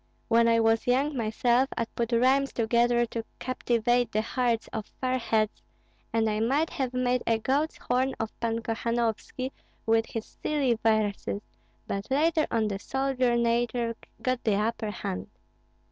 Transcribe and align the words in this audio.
When 0.29 0.47
I 0.47 0.59
was 0.59 0.87
young 0.87 1.15
myself, 1.15 1.69
I 1.77 1.85
put 1.85 2.11
rhymes 2.11 2.51
together 2.53 3.05
to 3.05 3.23
captivate 3.37 4.11
the 4.11 4.23
hearts 4.23 4.67
of 4.73 4.87
fair 4.99 5.19
heads, 5.19 5.61
and 6.11 6.27
I 6.27 6.39
might 6.39 6.71
have 6.71 6.91
made 6.91 7.21
a 7.27 7.37
goat's 7.37 7.77
horn 7.77 8.15
of 8.19 8.31
Pan 8.39 8.63
Kohanovski 8.63 9.51
with 9.85 10.07
his 10.07 10.25
silly 10.25 10.73
verses, 10.81 11.43
but 11.85 12.09
later 12.09 12.47
on 12.49 12.67
the 12.67 12.79
soldier 12.79 13.35
nature 13.37 13.95
got 14.23 14.43
the 14.43 14.55
upper 14.55 14.89
hand." 14.89 15.27